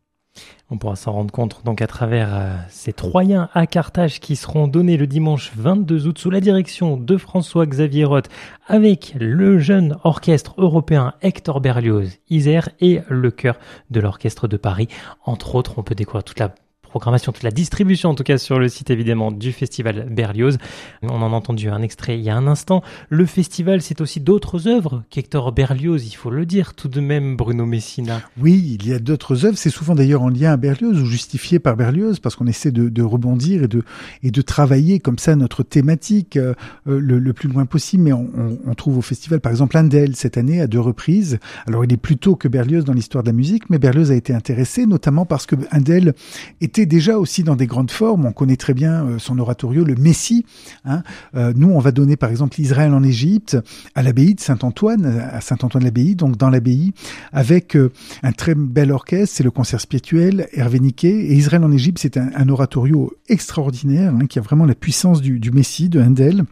[0.70, 4.68] On pourra s'en rendre compte donc à travers euh, ces Troyens à Carthage qui seront
[4.68, 8.30] donnés le dimanche 22 août sous la direction de François-Xavier Roth
[8.68, 13.58] avec le jeune orchestre européen Hector Berlioz, Isère et le chœur
[13.91, 14.88] de l'orchestre de Paris.
[15.26, 16.54] Entre autres, on peut découvrir toute la
[16.88, 20.57] programmation, toute la distribution en tout cas sur le site évidemment du festival Berlioz.
[21.03, 22.81] On en a entendu un extrait il y a un instant.
[23.09, 27.35] Le festival, c'est aussi d'autres œuvres qu'Hector Berlioz, il faut le dire tout de même,
[27.35, 28.21] Bruno Messina.
[28.39, 29.57] Oui, il y a d'autres œuvres.
[29.57, 33.01] C'est souvent d'ailleurs en lien à Berlioz ou justifié par Berlioz parce qu'on essaie de,
[33.01, 33.83] rebondir et de,
[34.23, 36.53] et de travailler comme ça notre thématique euh,
[36.85, 38.03] le, plus loin possible.
[38.03, 41.39] Mais on, on, trouve au festival par exemple Handel cette année à deux reprises.
[41.65, 44.15] Alors il est plus tôt que Berlioz dans l'histoire de la musique, mais Berlioz a
[44.15, 46.13] été intéressé notamment parce que Handel
[46.61, 48.25] était déjà aussi dans des grandes formes.
[48.25, 50.45] On connaît très bien euh, son oratorio, le Messie.
[50.86, 51.03] Hein.
[51.36, 53.57] Euh, nous, on va donner par exemple l'Israël en Égypte
[53.95, 56.93] à l'abbaye de Saint-Antoine, à Saint-Antoine-l'abbaye, donc dans l'abbaye,
[57.32, 57.91] avec euh,
[58.23, 59.36] un très bel orchestre.
[59.38, 61.09] C'est le concert spirituel Hervé Niquet.
[61.09, 65.39] Et Israël en Égypte, c'est un, oratorio extraordinaire hein, qui a vraiment la puissance du,
[65.39, 66.45] du Messie de Handel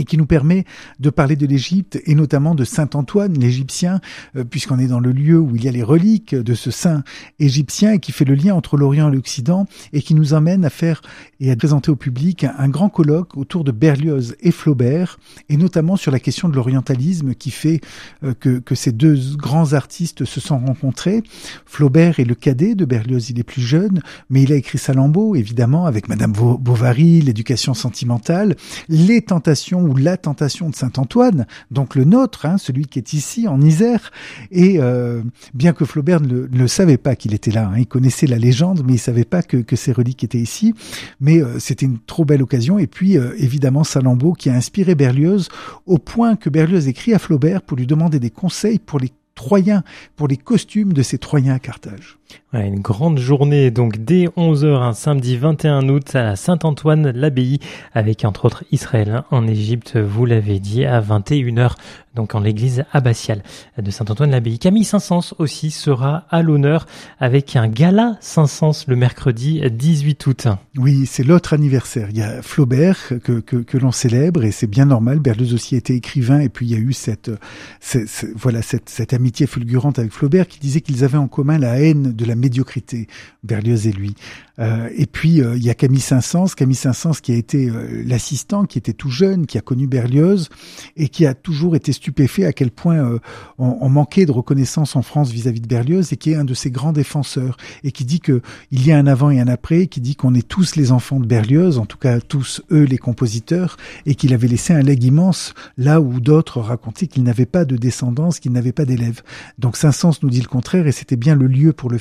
[0.00, 0.64] et qui nous permet
[0.98, 4.00] de parler de l'Égypte et notamment de Saint Antoine, l'Égyptien,
[4.34, 7.04] euh, puisqu'on est dans le lieu où il y a les reliques de ce saint
[7.38, 10.70] égyptien et qui fait le lien entre l'Orient et l'Occident et qui nous emmène à
[10.70, 11.02] faire
[11.38, 15.96] et à présenter au public un, grand colloque autour de Berlioz et Flaubert et notamment
[15.96, 17.80] sur la question de l'orientalisme qui fait
[18.24, 21.22] euh, que, que ces deux grands artistes se sont rencontrés.
[21.66, 25.34] Flaubert est le cadet de Berlioz, il est plus jeune, mais il a écrit Salammbô,
[25.34, 28.56] évidemment, avec Madame Bovary, l'éducation sentimentale,
[28.88, 33.12] les tentations ou la tentation de Saint Antoine, donc le nôtre, hein, celui qui est
[33.12, 34.12] ici en Isère.
[34.52, 35.22] Et euh,
[35.52, 38.94] bien que Flaubert ne, savait pas qu'il était là, hein, il connaissait la légende, mais
[38.94, 40.74] il savait pas que, que ces reliques étaient ici.
[41.20, 42.78] Mais euh, c'était une trop belle occasion.
[42.78, 45.48] Et puis euh, évidemment Salammbô qui a inspiré Berlioz
[45.86, 49.82] au point que Berlioz écrit à Flaubert pour lui demander des conseils pour les Troyens,
[50.16, 52.19] pour les costumes de ces Troyens à Carthage
[52.52, 57.58] une grande journée, donc dès 11h, un samedi 21 août à Saint-Antoine, l'abbaye,
[57.94, 61.74] avec entre autres Israël en Égypte, vous l'avez dit, à 21h,
[62.14, 63.42] donc en l'église abbatiale
[63.78, 64.58] de Saint-Antoine-l'abbaye.
[64.58, 66.86] Camille Saint-Saëns aussi sera à l'honneur
[67.20, 70.48] avec un gala Saint-Saëns le mercredi 18 août.
[70.76, 72.08] Oui, c'est l'autre anniversaire.
[72.10, 75.20] Il y a Flaubert que, que, que l'on célèbre et c'est bien normal.
[75.20, 77.30] Berlioz aussi était écrivain et puis il y a eu cette,
[77.78, 81.78] cette voilà, cette, cette amitié fulgurante avec Flaubert qui disait qu'ils avaient en commun la
[81.80, 83.06] haine de la médiocrité,
[83.42, 84.14] Berlioz et lui.
[84.60, 88.02] Euh, et puis euh, il y a Camille Saint-Saëns, Camille Saint-Saëns qui a été euh,
[88.06, 90.48] l'assistant, qui était tout jeune, qui a connu Berlioz
[90.96, 93.18] et qui a toujours été stupéfait à quel point
[93.58, 96.70] on, manquait de reconnaissance en France vis-à-vis de Berlioz et qui est un de ses
[96.70, 100.00] grands défenseurs et qui dit que il y a un avant et un après, qui
[100.00, 103.76] dit qu'on est tous les enfants de Berlioz, en tout cas tous eux les compositeurs,
[104.06, 107.76] et qu'il avait laissé un leg immense là où d'autres racontaient qu'il n'avait pas de
[107.76, 109.22] descendance, qu'il n'avait pas d'élèves.
[109.58, 111.98] Donc Saint-Saëns nous dit le contraire et c'était bien le lieu pour le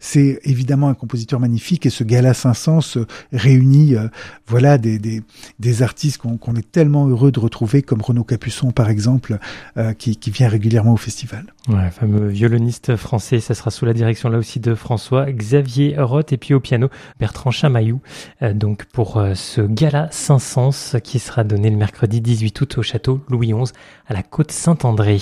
[0.00, 2.80] C'est évidemment un compositeur magnifique et ce gala 500
[3.32, 4.08] réunit euh,
[4.46, 5.22] voilà des,
[5.82, 9.38] artistes qu'on est tellement heureux de retrouver comme Renaud Capuçon par exemple
[9.76, 11.46] euh, qui, vient régulièrement au festival.
[11.68, 16.32] Ouais, fameux violoniste français, ça sera sous la direction là aussi de François Xavier Roth
[16.32, 16.88] et puis au piano
[17.20, 18.00] Bertrand Chamaillou
[18.42, 23.20] euh, donc pour ce gala 500 qui sera donné le mercredi 18 août au château
[23.28, 23.72] Louis XI
[24.06, 25.18] à la côte Saint-André.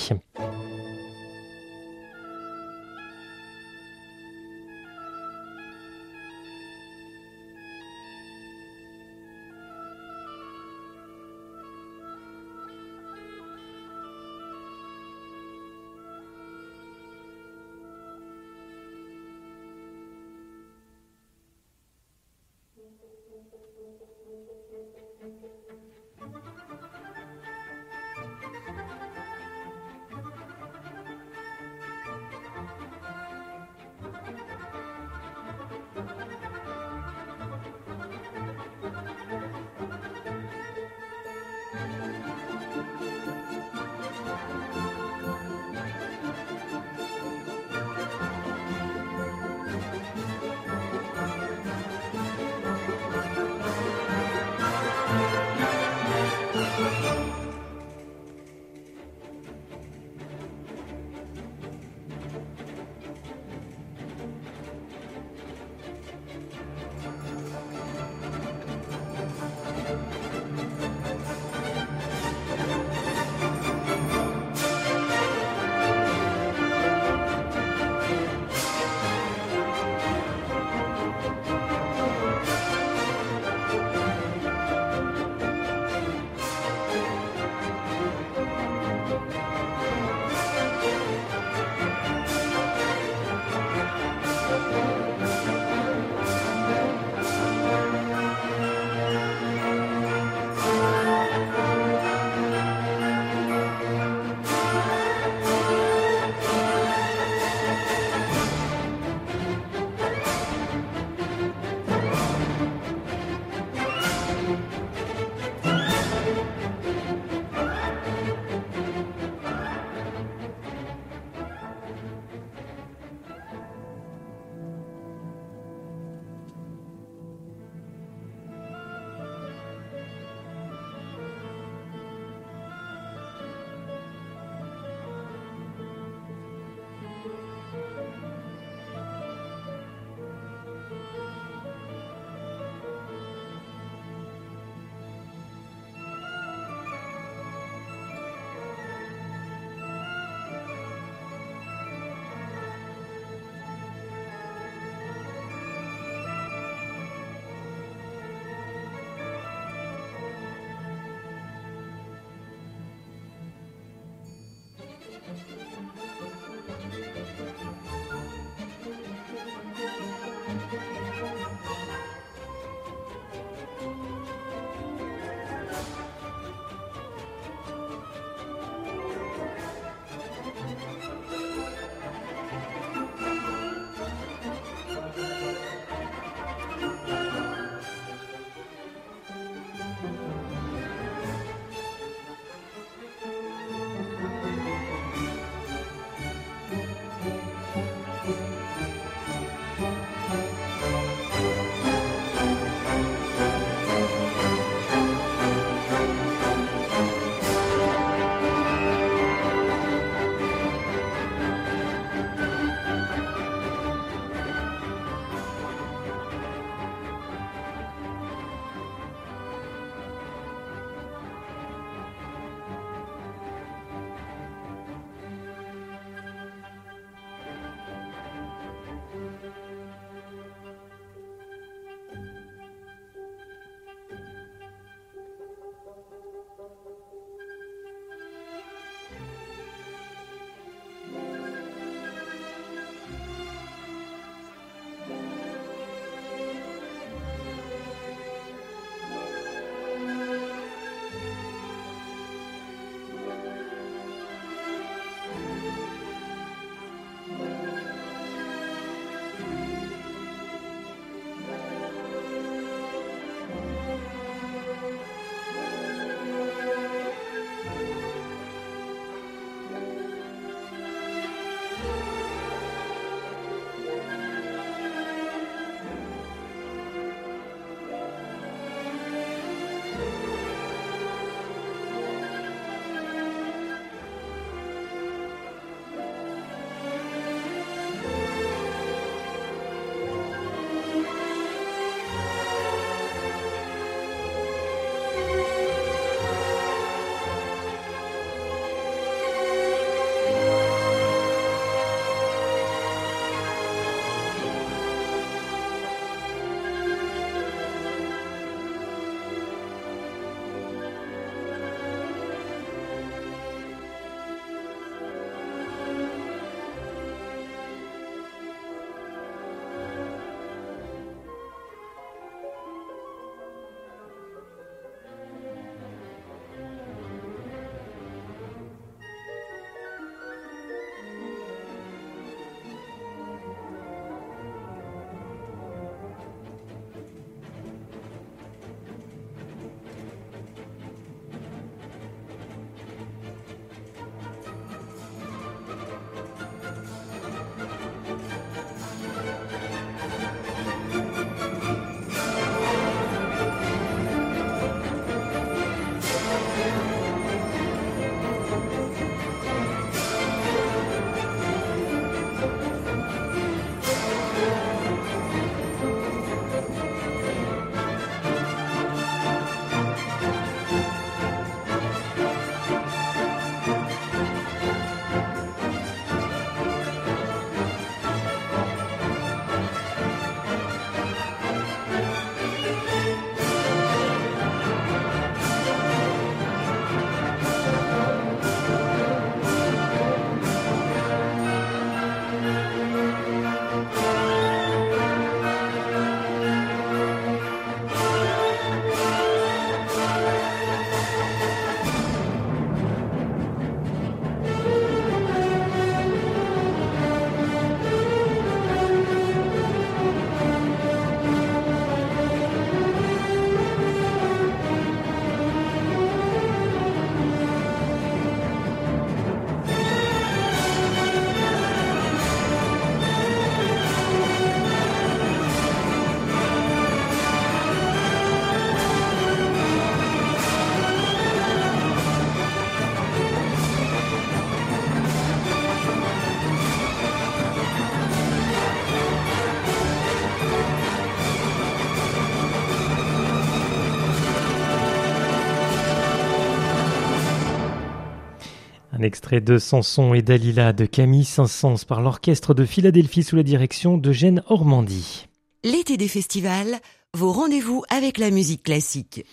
[449.05, 453.99] Extrait de Samson et Dalila de Camille Saint-Saëns par l'orchestre de Philadelphie sous la direction
[453.99, 455.27] de Jeanne Ormandy.
[455.63, 456.79] L'été des festivals,
[457.15, 459.25] vos rendez-vous avec la musique classique.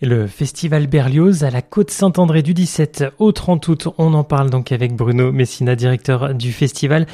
[0.00, 3.88] le festival Berlioz à la Côte Saint-André du 17 au 30 août.
[3.98, 7.06] On en parle donc avec Bruno Messina, directeur du festival.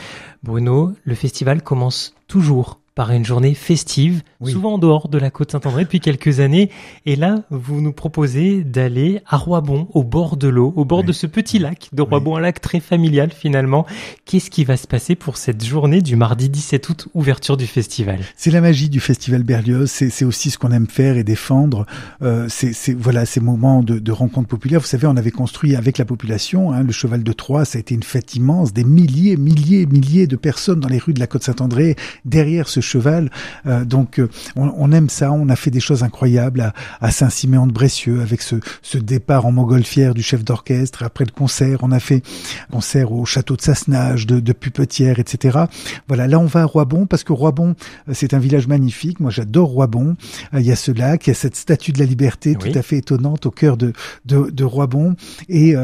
[0.42, 5.52] Bruno, le festival commence toujours par une journée festive, souvent en dehors de la côte
[5.52, 6.68] Saint-André depuis quelques années.
[7.06, 11.12] Et là, vous nous proposez d'aller à Roibon, au bord de l'eau, au bord de
[11.12, 13.86] ce petit lac de Roibon, un lac très familial finalement.
[14.26, 18.20] Qu'est-ce qui va se passer pour cette journée du mardi 17 août, ouverture du festival?
[18.36, 21.86] C'est la magie du festival Berlioz, c'est aussi ce qu'on aime faire et défendre.
[22.20, 24.80] Euh, c'est voilà ces moments de, de rencontres populaires.
[24.80, 27.80] Vous savez, on avait construit avec la population hein, le Cheval de Troyes, ça a
[27.80, 31.26] été une fête immense, des milliers, milliers, milliers de personnes dans les rues de la
[31.26, 31.96] côte Saint-André,
[32.26, 33.30] derrière ce cheval.
[33.66, 35.32] Euh, donc euh, on, aime ça.
[35.32, 39.52] On a fait des choses incroyables à, Saint-Siméon de Bressieux avec ce, ce départ en
[39.52, 41.02] montgolfière du chef d'orchestre.
[41.02, 42.22] Après le concert, on a fait
[42.70, 45.60] concert au château de Sassenage, de, de Pupetière, etc.
[46.08, 47.74] Voilà, là on va à Roibon parce que Roibon
[48.08, 49.20] euh, c'est un village magnifique.
[49.20, 50.16] Moi j'adore Roibon.
[50.52, 52.82] Il y a ce lac, il y a cette statue de la liberté tout à
[52.82, 53.92] fait étonnante au cœur de,
[54.24, 55.14] de, de Roibon.
[55.48, 55.74] Et,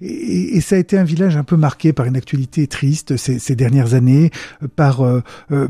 [0.00, 3.38] et, et, ça a été un village un peu marqué par une actualité triste ces,
[3.38, 4.30] ces dernières années,
[4.76, 5.02] par,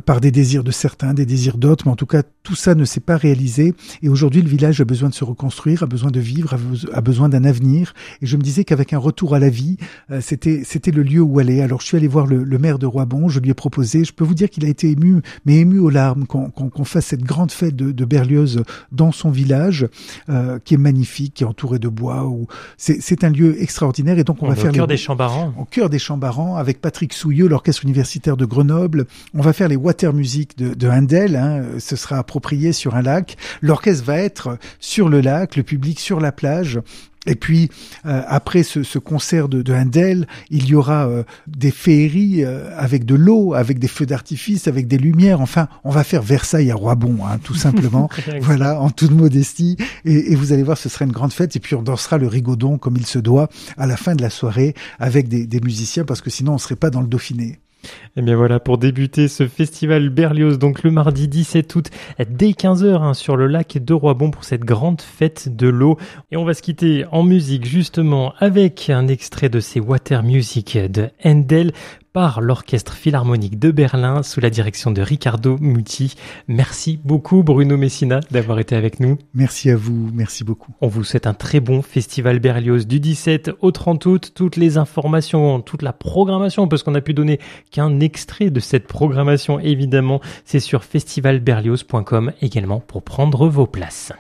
[0.05, 2.85] par des désirs de certains, des désirs d'autres, mais en tout cas, tout ça ne
[2.85, 3.75] s'est pas réalisé.
[4.03, 6.57] Et aujourd'hui, le village a besoin de se reconstruire, a besoin de vivre,
[6.93, 7.95] a besoin d'un avenir.
[8.21, 9.77] Et je me disais qu'avec un retour à la vie,
[10.11, 11.61] euh, c'était c'était le lieu où aller.
[11.63, 13.29] Alors, je suis allé voir le, maire de Roibon.
[13.29, 14.05] Je lui ai proposé.
[14.05, 17.25] Je peux vous dire qu'il a été ému, mais ému aux larmes, qu'on fasse cette
[17.25, 19.87] grande fête de, de Berlioz dans son village,
[20.29, 22.27] euh, qui est magnifique, qui est entouré de bois.
[22.27, 22.47] Où
[22.77, 24.19] c'est un lieu extraordinaire.
[24.19, 25.53] Et donc, on, va faire au cœur des Chambarans.
[25.59, 29.07] Au cœur des Chambarans, avec Patrick Souilleux, l'orchestre universitaire de Grenoble.
[29.35, 31.37] On va faire les Water Music de, de Handel.
[31.37, 33.37] Hein, ce sera approprié sur un lac.
[33.61, 36.81] L'orchestre va être sur le lac, le public sur la plage.
[37.27, 37.71] Et puis
[38.05, 42.69] euh, après ce, ce, concert de, de, Handel, il y aura euh, des féeries euh,
[42.77, 45.41] avec de l'eau, avec des feux d'artifice, avec des lumières.
[45.41, 48.09] Enfin, on va faire Versailles à Roibon, hein, tout simplement.
[48.41, 49.77] voilà, en toute modestie.
[50.05, 51.55] Et, et, vous allez voir, ce sera une grande fête.
[51.55, 54.31] Et puis on dansera le rigodon comme il se doit à la fin de la
[54.31, 57.61] soirée avec des, des musiciens, parce que sinon on serait pas dans le Dauphiné.
[57.85, 61.87] Et eh bien voilà, pour débuter ce festival Berlioz, donc le mardi 17 août,
[62.29, 65.97] dès 15h hein, sur le lac de Roibon pour cette grande fête de l'eau.
[66.31, 70.77] Et on va se quitter en musique justement avec un extrait de ces Water Music
[70.77, 71.73] de Handel
[72.13, 76.15] par l'Orchestre Philharmonique de Berlin sous la direction de Riccardo Muti.
[76.49, 79.19] Merci beaucoup Bruno Messina d'avoir été avec nous.
[79.35, 80.73] Merci à vous, merci beaucoup.
[80.81, 84.33] On vous souhaite un très bon festival Berlioz du 17 au 30 août.
[84.35, 87.41] Toutes les informations, toute la programmation, parce qu'on a pu donner
[87.71, 94.13] qu'un extrait de cette programmation évidemment, c'est sur festivalberlioz.com également pour prendre vos places.